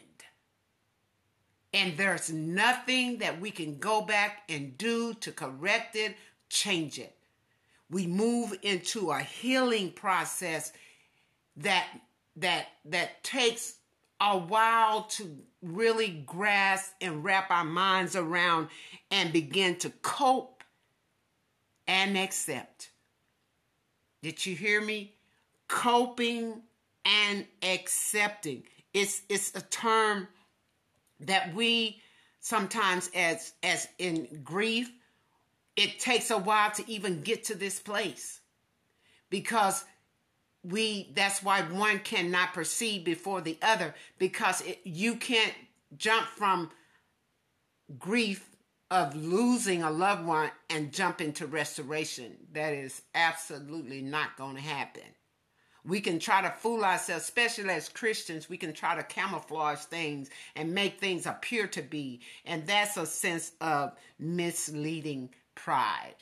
And 1.73 1.97
there's 1.97 2.33
nothing 2.33 3.19
that 3.19 3.41
we 3.41 3.53
can 3.53 3.79
go 3.79 4.01
back 4.01 4.43
and 4.49 4.77
do 4.77 5.15
to 5.15 5.31
correct 5.31 5.95
it, 5.95 6.17
change 6.49 6.99
it. 6.99 7.15
We 7.89 8.09
move 8.09 8.55
into 8.63 9.13
a 9.13 9.21
healing 9.21 9.93
process 9.93 10.73
that 11.59 11.87
that 12.37 12.67
that 12.87 13.23
takes 13.23 13.78
a 14.21 14.37
while 14.37 15.03
to 15.03 15.39
really 15.63 16.25
grasp 16.27 16.93
and 17.01 17.25
wrap 17.25 17.51
our 17.51 17.65
minds 17.65 18.17
around 18.17 18.69
and 19.11 19.33
begin 19.33 19.77
to 19.77 19.91
cope 20.03 20.63
and 21.87 22.17
accept. 22.19 22.91
Did 24.23 24.45
you 24.45 24.57
hear 24.57 24.81
me? 24.81 25.15
coping 25.69 26.63
and 27.05 27.47
accepting. 27.63 28.65
It's 28.93 29.23
it's 29.29 29.55
a 29.55 29.61
term 29.61 30.27
that 31.21 31.55
we 31.55 32.01
sometimes 32.41 33.11
as 33.15 33.53
as 33.63 33.87
in 33.99 34.41
grief 34.43 34.91
it 35.77 36.01
takes 36.01 36.31
a 36.31 36.39
while 36.39 36.71
to 36.73 36.91
even 36.91 37.21
get 37.21 37.45
to 37.45 37.55
this 37.55 37.79
place 37.79 38.41
because 39.31 39.85
we 40.69 41.11
that's 41.15 41.43
why 41.43 41.63
one 41.63 42.01
cannot 42.01 42.53
proceed 42.53 43.05
before 43.05 43.41
the 43.41 43.59
other 43.63 43.95
because 44.19 44.61
it, 44.63 44.81
you 44.85 45.17
can't 45.17 45.55
jump 45.97 46.27
from 46.27 46.71
grief 47.99 48.45
of 48.91 49.15
losing 49.15 49.83
a 49.83 49.91
loved 49.91 50.27
one 50.27 50.51
and 50.71 50.93
jump 50.93 51.21
into 51.21 51.47
restoration. 51.47 52.37
That 52.53 52.73
is 52.73 53.03
absolutely 53.15 54.01
not 54.01 54.37
going 54.37 54.57
to 54.57 54.63
happen. 54.63 55.03
We 55.85 56.01
can 56.01 56.19
try 56.19 56.43
to 56.43 56.51
fool 56.51 56.85
ourselves, 56.85 57.25
especially 57.25 57.71
as 57.71 57.89
Christians. 57.89 58.49
We 58.49 58.57
can 58.57 58.73
try 58.73 58.97
to 58.97 59.03
camouflage 59.03 59.81
things 59.81 60.29
and 60.57 60.75
make 60.75 60.99
things 60.99 61.27
appear 61.27 61.67
to 61.69 61.83
be. 61.83 62.21
And 62.45 62.67
that's 62.67 62.97
a 62.97 63.07
sense 63.07 63.53
of 63.61 63.93
misleading 64.19 65.31
pride. 65.55 66.17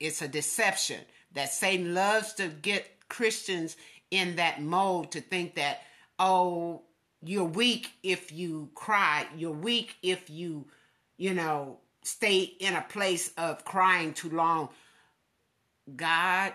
It's 0.00 0.20
a 0.22 0.28
deception 0.28 1.00
that 1.32 1.52
Satan 1.52 1.94
loves 1.94 2.34
to 2.34 2.48
get 2.48 2.95
Christians 3.08 3.76
in 4.10 4.36
that 4.36 4.62
mode 4.62 5.10
to 5.12 5.20
think 5.20 5.54
that, 5.56 5.82
oh, 6.18 6.82
you're 7.22 7.44
weak 7.44 7.90
if 8.02 8.32
you 8.32 8.70
cry. 8.74 9.26
You're 9.36 9.50
weak 9.50 9.96
if 10.02 10.30
you, 10.30 10.66
you 11.16 11.34
know, 11.34 11.78
stay 12.02 12.40
in 12.40 12.74
a 12.74 12.82
place 12.82 13.32
of 13.36 13.64
crying 13.64 14.12
too 14.12 14.30
long. 14.30 14.68
God 15.94 16.52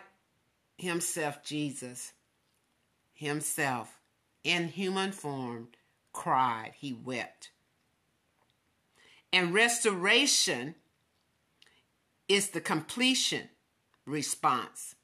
Himself, 0.78 1.44
Jesus, 1.44 2.14
Himself, 3.14 4.00
in 4.44 4.70
human 4.70 5.12
form, 5.12 5.70
cried. 6.14 6.74
He 6.78 6.94
wept. 6.94 7.52
And 9.34 9.54
restoration 9.54 10.76
is 12.28 12.50
the 12.50 12.62
completion 12.62 13.50
response. 14.06 14.96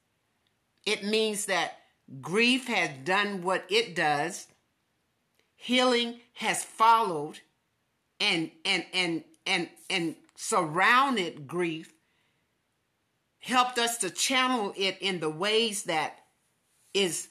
It 0.88 1.04
means 1.04 1.44
that 1.44 1.80
grief 2.22 2.66
has 2.68 2.88
done 3.04 3.42
what 3.42 3.66
it 3.68 3.94
does, 3.94 4.46
healing 5.54 6.20
has 6.32 6.64
followed 6.64 7.40
and 8.18 8.50
and 8.64 8.86
and 8.94 9.22
and 9.46 9.68
and 9.90 10.16
surrounded 10.34 11.46
grief 11.46 11.92
helped 13.40 13.78
us 13.78 13.98
to 13.98 14.08
channel 14.08 14.72
it 14.78 14.96
in 15.02 15.20
the 15.20 15.28
ways 15.28 15.82
that 15.82 16.20
is 16.94 17.28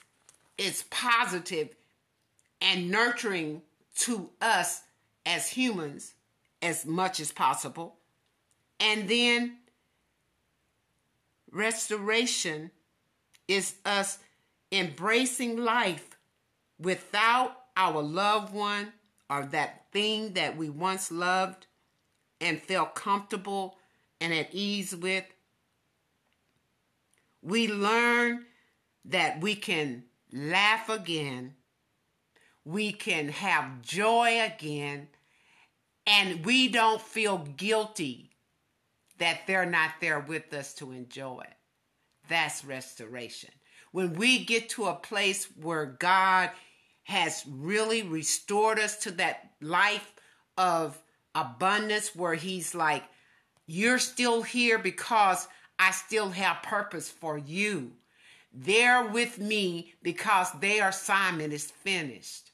is 0.60 0.84
positive 0.92 1.70
and 2.62 2.92
nurturing 2.92 3.64
to 4.02 4.30
us 4.40 4.84
as 5.26 5.48
humans 5.50 6.14
as 6.62 6.86
much 6.86 7.20
as 7.20 7.32
possible. 7.32 7.96
And 8.80 9.10
then 9.10 9.58
restoration 11.52 12.70
is 13.48 13.75
us 13.86 14.20
embracing 14.72 15.58
life 15.58 16.18
without 16.80 17.56
our 17.75 18.01
loved 18.01 18.54
one 18.54 18.94
or 19.30 19.46
that 19.46 19.86
thing 19.92 20.34
that 20.34 20.58
we 20.58 20.70
once 20.70 21.12
loved 21.12 21.68
and 22.39 22.62
felt 22.62 22.96
comfortable 22.96 23.77
and 24.20 24.34
at 24.34 24.54
ease 24.54 24.96
with. 24.96 25.25
We 27.42 27.68
learn 27.68 28.46
that 29.06 29.42
we 29.42 29.56
can 29.56 30.04
laugh 30.34 30.89
again, 30.89 31.56
we 32.66 32.92
can 32.92 33.30
have 33.30 33.82
joy 33.82 34.42
again, 34.42 35.08
and 36.06 36.46
we 36.46 36.68
don't 36.68 37.01
feel 37.01 37.38
guilty 37.38 38.32
that 39.18 39.42
they're 39.48 39.66
not 39.66 39.92
there 40.01 40.20
with 40.20 40.54
us 40.54 40.74
to 40.75 40.92
enjoy 40.92 41.42
it. 41.42 41.57
That's 42.27 42.65
restoration. 42.65 43.50
When 43.91 44.13
we 44.13 44.43
get 44.43 44.69
to 44.69 44.86
a 44.86 44.93
place 44.93 45.48
where 45.60 45.86
God 45.86 46.51
has 47.03 47.43
really 47.50 48.03
restored 48.03 48.79
us 48.79 48.98
to 48.98 49.12
that 49.12 49.51
life 49.62 50.13
of 50.57 51.01
abundance, 51.34 52.15
where 52.15 52.36
He's 52.36 52.75
like, 52.75 53.03
You're 53.65 54.00
still 54.00 54.43
here 54.43 54.77
because 54.77 55.48
I 55.79 55.91
still 55.91 56.29
have 56.31 56.63
purpose 56.63 57.10
for 57.10 57.38
you. 57.38 57.93
They're 58.54 59.08
with 59.08 59.39
me 59.39 59.93
because 60.02 60.52
their 60.60 60.89
assignment 60.89 61.54
is 61.54 61.69
finished. 61.69 62.52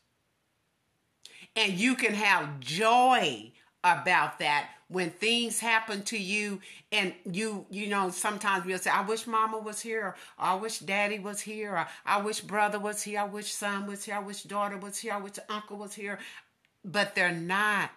And 1.56 1.74
you 1.74 1.96
can 1.96 2.14
have 2.14 2.60
joy 2.60 3.54
about 3.84 4.40
that 4.40 4.70
when 4.94 5.10
things 5.10 5.60
happen 5.60 6.04
to 6.04 6.18
you 6.18 6.62
and 6.92 7.14
you 7.26 7.66
you 7.70 7.88
know 7.88 8.10
sometimes 8.10 8.66
we'll 8.66 8.78
say 8.78 8.92
i 8.92 9.02
wish 9.02 9.26
mama 9.28 9.58
was 9.58 9.82
here 9.82 10.02
or 10.02 10.16
i 10.38 10.54
wish 10.54 10.80
daddy 10.80 11.20
was 11.20 11.42
here 11.42 11.72
or 11.76 11.88
i 12.06 12.22
wish 12.22 12.42
brother 12.42 12.80
was 12.80 13.02
here 13.02 13.20
i 13.20 13.24
wish 13.24 13.52
son 13.54 13.88
was 13.88 14.04
here 14.06 14.16
i 14.16 14.20
wish 14.20 14.44
daughter 14.44 14.78
was 14.78 14.98
here 14.98 15.14
i 15.14 15.18
wish 15.18 15.34
uncle 15.50 15.78
was 15.78 15.94
here. 15.94 16.20
But 16.86 17.16
they're 17.16 17.32
not. 17.32 17.92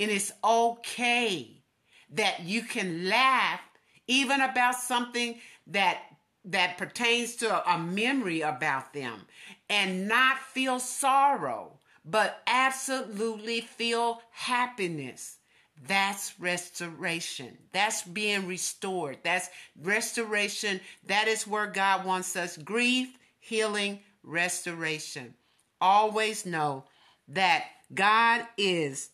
And 0.00 0.10
it's 0.10 0.32
okay 0.42 1.62
that 2.10 2.40
you 2.40 2.62
can 2.62 3.08
laugh 3.08 3.60
even 4.06 4.40
about 4.40 4.76
something 4.76 5.38
that 5.66 5.98
that 6.46 6.76
pertains 6.76 7.36
to 7.36 7.72
a 7.72 7.78
memory 7.78 8.42
about 8.42 8.92
them 8.92 9.22
and 9.70 10.06
not 10.06 10.38
feel 10.38 10.78
sorrow 10.78 11.78
but 12.04 12.42
absolutely 12.46 13.62
feel 13.62 14.20
happiness 14.30 15.38
that's 15.86 16.38
restoration. 16.38 17.58
That's 17.72 18.02
being 18.02 18.46
restored. 18.46 19.18
That's 19.22 19.48
restoration. 19.82 20.80
That 21.06 21.28
is 21.28 21.46
where 21.46 21.66
God 21.66 22.04
wants 22.04 22.36
us 22.36 22.56
grief, 22.56 23.18
healing, 23.38 24.00
restoration. 24.22 25.34
Always 25.80 26.46
know 26.46 26.84
that 27.28 27.64
God 27.92 28.46
is 28.56 29.10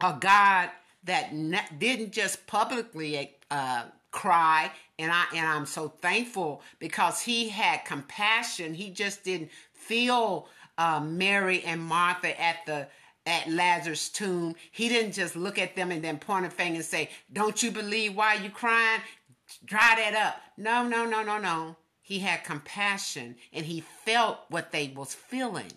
a 0.00 0.16
God 0.18 0.70
that 1.04 1.32
didn't 1.78 2.12
just 2.12 2.46
publicly 2.46 3.36
uh, 3.50 3.84
cry, 4.10 4.70
and 4.98 5.10
I 5.10 5.24
and 5.34 5.46
I'm 5.46 5.66
so 5.66 5.88
thankful 5.88 6.62
because 6.78 7.22
He 7.22 7.48
had 7.48 7.84
compassion. 7.84 8.74
He 8.74 8.90
just 8.90 9.24
didn't 9.24 9.50
feel 9.72 10.48
uh, 10.76 11.00
Mary 11.00 11.62
and 11.62 11.80
Martha 11.80 12.40
at 12.40 12.66
the 12.66 12.88
at 13.26 13.48
Lazarus' 13.48 14.08
tomb. 14.08 14.54
He 14.70 14.88
didn't 14.88 15.12
just 15.12 15.36
look 15.36 15.58
at 15.58 15.76
them 15.76 15.90
and 15.90 16.02
then 16.02 16.18
point 16.18 16.46
a 16.46 16.50
finger 16.50 16.76
and 16.76 16.84
say, 16.84 17.10
Don't 17.32 17.62
you 17.62 17.70
believe 17.70 18.16
why 18.16 18.34
you 18.34 18.50
crying? 18.50 19.00
Dry 19.64 19.94
that 19.96 20.14
up. 20.14 20.40
No, 20.56 20.86
no, 20.86 21.04
no, 21.04 21.22
no, 21.22 21.38
no. 21.38 21.76
He 22.00 22.18
had 22.18 22.44
compassion 22.44 23.36
and 23.52 23.64
he 23.64 23.80
felt 23.80 24.38
what 24.48 24.72
they 24.72 24.92
was 24.94 25.14
feeling 25.14 25.72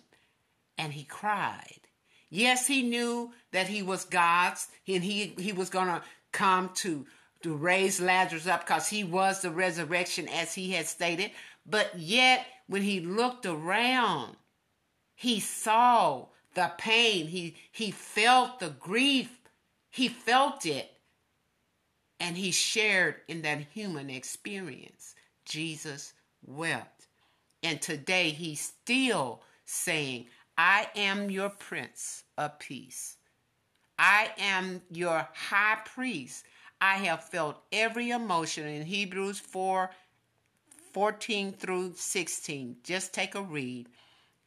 and 0.76 0.92
he 0.92 1.04
cried. 1.04 1.80
Yes, 2.28 2.66
he 2.66 2.82
knew 2.82 3.32
that 3.52 3.68
he 3.68 3.82
was 3.82 4.04
God's 4.04 4.68
and 4.88 5.04
he, 5.04 5.34
he 5.38 5.52
was 5.52 5.70
going 5.70 5.86
to 5.86 6.02
come 6.32 6.70
to, 6.74 7.06
to 7.42 7.54
raise 7.54 8.00
Lazarus 8.00 8.46
up 8.46 8.66
because 8.66 8.88
he 8.88 9.04
was 9.04 9.42
the 9.42 9.50
resurrection 9.50 10.28
as 10.28 10.54
he 10.54 10.72
had 10.72 10.86
stated. 10.86 11.30
But 11.64 11.98
yet, 11.98 12.46
when 12.66 12.82
he 12.82 13.00
looked 13.00 13.46
around, 13.46 14.36
he 15.14 15.40
saw 15.40 16.26
the 16.56 16.72
pain. 16.78 17.28
He, 17.28 17.54
he 17.70 17.92
felt 17.92 18.58
the 18.58 18.70
grief. 18.70 19.30
He 19.90 20.08
felt 20.08 20.66
it. 20.66 20.90
And 22.18 22.36
he 22.36 22.50
shared 22.50 23.16
in 23.28 23.42
that 23.42 23.60
human 23.72 24.10
experience. 24.10 25.14
Jesus 25.44 26.14
wept. 26.44 27.06
And 27.62 27.80
today 27.80 28.30
he's 28.30 28.60
still 28.60 29.42
saying, 29.66 30.26
I 30.58 30.88
am 30.96 31.30
your 31.30 31.50
prince 31.50 32.24
of 32.38 32.58
peace. 32.58 33.18
I 33.98 34.30
am 34.38 34.80
your 34.90 35.28
high 35.34 35.78
priest. 35.84 36.46
I 36.80 36.94
have 36.96 37.24
felt 37.24 37.62
every 37.70 38.10
emotion 38.10 38.66
in 38.66 38.84
Hebrews 38.84 39.38
4 39.38 39.90
14 40.92 41.52
through 41.52 41.92
16. 41.94 42.76
Just 42.82 43.12
take 43.12 43.34
a 43.34 43.42
read. 43.42 43.86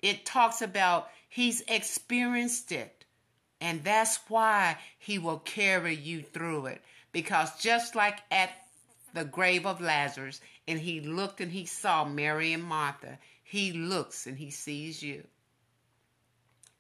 It 0.01 0.25
talks 0.25 0.63
about 0.63 1.09
He's 1.29 1.61
experienced 1.67 2.71
it. 2.71 3.05
And 3.61 3.83
that's 3.83 4.19
why 4.27 4.77
he 4.97 5.19
will 5.19 5.39
carry 5.39 5.95
you 5.95 6.23
through 6.23 6.65
it. 6.67 6.81
Because 7.11 7.59
just 7.59 7.95
like 7.95 8.19
at 8.31 8.49
the 9.13 9.25
grave 9.25 9.65
of 9.65 9.81
Lazarus, 9.81 10.41
and 10.67 10.79
he 10.79 11.01
looked 11.01 11.41
and 11.41 11.51
he 11.51 11.65
saw 11.65 12.03
Mary 12.05 12.53
and 12.53 12.63
Martha, 12.63 13.17
he 13.43 13.71
looks 13.71 14.27
and 14.27 14.37
he 14.37 14.51
sees 14.51 15.01
you. 15.01 15.25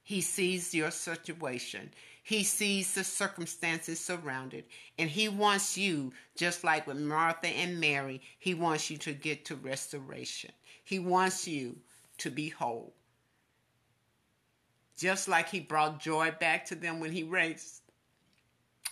He 0.03 0.21
sees 0.21 0.73
your 0.73 0.91
situation. 0.91 1.91
He 2.23 2.43
sees 2.43 2.93
the 2.93 3.03
circumstances 3.03 3.99
surrounded. 3.99 4.65
And 4.97 5.09
he 5.09 5.29
wants 5.29 5.77
you, 5.77 6.13
just 6.35 6.63
like 6.63 6.87
with 6.87 6.97
Martha 6.97 7.47
and 7.47 7.79
Mary, 7.79 8.21
he 8.37 8.53
wants 8.53 8.89
you 8.89 8.97
to 8.97 9.13
get 9.13 9.45
to 9.45 9.55
restoration. 9.55 10.51
He 10.83 10.99
wants 10.99 11.47
you 11.47 11.77
to 12.19 12.31
be 12.31 12.49
whole. 12.49 12.93
Just 14.99 15.29
like 15.29 15.47
he 15.47 15.61
brought 15.61 16.01
joy 16.01 16.33
back 16.41 16.65
to 16.65 16.75
them 16.75 16.99
when 16.99 17.13
he 17.13 17.23
raised 17.23 17.83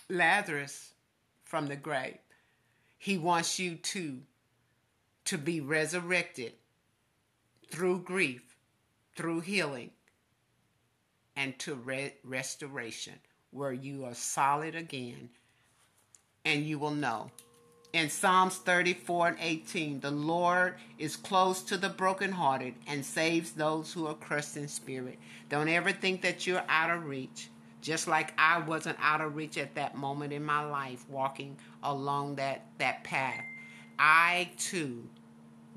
Lazarus 0.08 0.94
from 1.44 1.66
the 1.66 1.76
grave. 1.76 2.16
He 2.96 3.18
wants 3.18 3.58
you 3.58 3.74
to 3.76 4.22
to 5.26 5.36
be 5.36 5.60
resurrected 5.60 6.54
through 7.70 8.04
grief, 8.04 8.56
through 9.14 9.40
healing, 9.40 9.90
and 11.36 11.58
to 11.58 11.74
re- 11.74 12.14
restoration. 12.24 13.20
where 13.50 13.72
you 13.72 14.04
are 14.04 14.14
solid 14.14 14.74
again 14.74 15.28
and 16.44 16.64
you 16.64 16.78
will 16.78 16.90
know. 16.90 17.30
In 17.94 18.10
Psalms 18.10 18.56
34 18.56 19.28
and 19.28 19.36
18, 19.40 20.00
the 20.00 20.10
Lord 20.10 20.74
is 20.98 21.16
close 21.16 21.62
to 21.62 21.78
the 21.78 21.88
brokenhearted 21.88 22.74
and 22.86 23.04
saves 23.04 23.52
those 23.52 23.92
who 23.92 24.06
are 24.06 24.14
crushed 24.14 24.58
in 24.58 24.68
spirit. 24.68 25.18
Don't 25.48 25.70
ever 25.70 25.90
think 25.90 26.20
that 26.20 26.46
you're 26.46 26.64
out 26.68 26.90
of 26.90 27.06
reach. 27.06 27.48
Just 27.80 28.06
like 28.06 28.34
I 28.36 28.58
wasn't 28.58 28.98
out 29.00 29.22
of 29.22 29.36
reach 29.36 29.56
at 29.56 29.74
that 29.76 29.96
moment 29.96 30.34
in 30.34 30.44
my 30.44 30.64
life 30.64 31.06
walking 31.08 31.56
along 31.82 32.36
that, 32.36 32.66
that 32.76 33.04
path. 33.04 33.42
I 33.98 34.50
too 34.58 35.08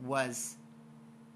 was 0.03 0.57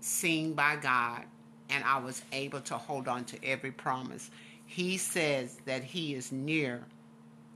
seen 0.01 0.53
by 0.53 0.75
God 0.75 1.23
and 1.69 1.83
I 1.85 1.99
was 1.99 2.21
able 2.33 2.61
to 2.61 2.77
hold 2.77 3.07
on 3.07 3.23
to 3.25 3.45
every 3.45 3.71
promise. 3.71 4.29
He 4.65 4.97
says 4.97 5.57
that 5.65 5.83
He 5.83 6.15
is 6.15 6.33
near 6.33 6.83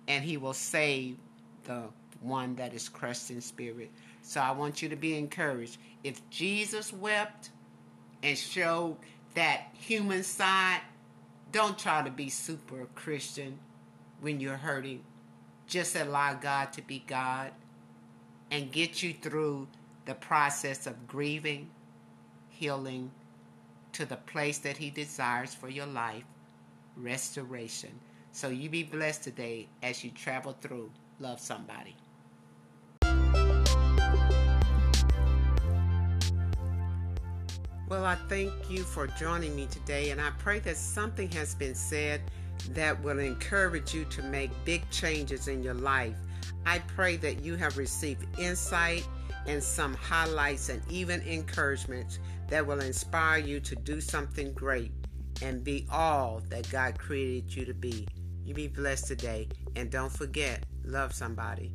and 0.08 0.23
He 0.23 0.38
will 0.38 0.53
save 0.53 1.17
the 1.65 1.89
one 2.21 2.55
that 2.55 2.73
is 2.73 2.89
crushed 2.89 3.32
in 3.32 3.41
spirit. 3.41 3.91
So 4.21 4.41
I 4.41 4.51
want 4.51 4.82
you 4.82 4.89
to 4.89 4.95
be 4.95 5.17
encouraged. 5.17 5.77
If 6.03 6.27
Jesus 6.29 6.91
wept 6.93 7.49
and 8.23 8.38
showed 8.38 8.97
that 9.36 9.67
human 9.73 10.23
side, 10.23 10.82
don't 11.51 11.77
try 11.77 12.03
to 12.03 12.12
be 12.12 12.29
super 12.29 12.88
Christian 12.95 13.60
when 14.21 14.39
you're 14.39 14.58
hurting. 14.58 15.03
Just 15.67 15.95
allow 15.95 16.34
God 16.34 16.73
to 16.73 16.82
be 16.82 17.03
God 17.08 17.51
and 18.51 18.71
get 18.71 19.01
you 19.03 19.13
through 19.13 19.67
the 20.05 20.15
process 20.15 20.88
of 20.88 21.08
grieving, 21.08 21.69
healing, 22.49 23.12
to 23.93 24.05
the 24.05 24.15
place 24.15 24.60
that 24.60 24.77
He 24.77 24.89
desires 24.89 25.53
for 25.53 25.69
your 25.69 25.86
life, 25.86 26.23
restoration. 26.95 27.91
So 28.32 28.49
you 28.49 28.69
be 28.69 28.84
blessed 28.84 29.23
today 29.23 29.67
as 29.82 30.03
you 30.03 30.12
travel 30.12 30.55
through. 30.62 30.91
Love 31.19 31.39
somebody. 31.39 31.95
Well, 37.89 38.06
I 38.06 38.17
thank 38.28 38.54
you 38.69 38.84
for 38.84 39.08
joining 39.08 39.56
me 39.56 39.65
today, 39.65 40.12
and 40.12 40.21
I 40.21 40.30
pray 40.38 40.60
that 40.60 40.78
something 40.78 41.28
has 41.32 41.56
been 41.56 41.73
said 41.73 42.21
that 42.69 43.02
will 43.02 43.17
encourage 43.17 43.95
you 43.95 44.06
to 44.06 44.21
make 44.21 44.52
big 44.63 44.88
changes 44.91 45.47
in 45.47 45.63
your 45.63 45.73
life. 45.73 46.15
I 46.67 46.80
pray 46.80 47.15
that 47.17 47.43
you 47.43 47.56
have 47.56 47.80
received 47.80 48.28
insight 48.38 49.08
and 49.47 49.63
some 49.63 49.95
highlights 49.95 50.69
and 50.69 50.84
even 50.88 51.21
encouragements 51.21 52.19
that 52.47 52.63
will 52.63 52.82
inspire 52.82 53.39
you 53.39 53.60
to 53.62 53.75
do 53.75 53.99
something 53.99 54.54
great 54.54 54.91
and 55.41 55.63
be 55.63 55.88
all 55.91 56.43
that 56.49 56.69
God 56.69 56.99
created 56.99 57.56
you 57.56 57.65
to 57.65 57.73
be. 57.73 58.08
You 58.45 58.54
be 58.54 58.67
blessed 58.67 59.08
today, 59.08 59.47
and 59.75 59.89
don't 59.89 60.12
forget, 60.12 60.63
love 60.84 61.12
somebody. 61.12 61.71